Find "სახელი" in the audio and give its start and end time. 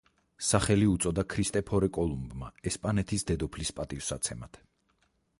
0.45-0.85